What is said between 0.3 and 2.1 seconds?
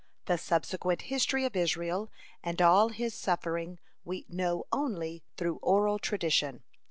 subsequent history of Israel